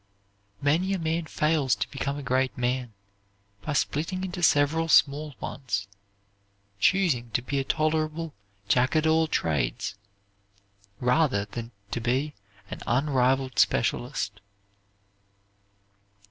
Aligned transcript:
Many 0.63 0.93
a 0.93 0.97
man 0.97 1.27
fails 1.27 1.75
to 1.75 1.87
become 1.91 2.17
a 2.17 2.23
great 2.23 2.57
man, 2.57 2.93
by 3.61 3.73
splitting 3.73 4.23
into 4.23 4.41
several 4.41 4.87
small 4.87 5.35
ones, 5.39 5.87
choosing 6.79 7.29
to 7.33 7.41
be 7.43 7.59
a 7.59 7.63
tolerable 7.63 8.33
Jack 8.67 8.95
at 8.95 9.05
all 9.05 9.27
trades, 9.27 9.93
rather 10.99 11.45
than 11.45 11.69
to 11.91 12.01
be 12.01 12.33
an 12.71 12.79
unrivalled 12.87 13.59
specialist. 13.59 14.41